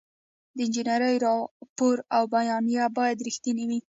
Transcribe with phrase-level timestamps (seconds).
[0.55, 3.79] د انجینر راپور او بیانیه باید رښتینې وي.